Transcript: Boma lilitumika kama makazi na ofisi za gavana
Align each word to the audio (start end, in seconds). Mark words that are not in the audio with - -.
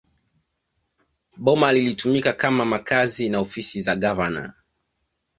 Boma 1.37 1.71
lilitumika 1.73 2.33
kama 2.33 2.65
makazi 2.65 3.29
na 3.29 3.39
ofisi 3.39 3.81
za 3.81 3.95
gavana 3.95 4.53